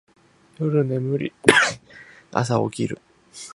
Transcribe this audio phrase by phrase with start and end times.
[0.57, 1.31] 夜眠り、
[2.31, 2.99] 朝起きる